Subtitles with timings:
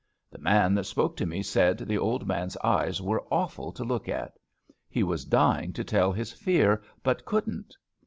[0.31, 4.09] The man that spoke to me said the old man's eyes were awful to look
[4.09, 4.33] at.
[4.89, 7.75] He was dying to tell his fear, but couldn't.